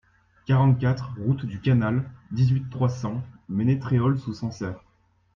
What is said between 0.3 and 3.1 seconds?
quarante-quatre route du Canal, dix-huit, trois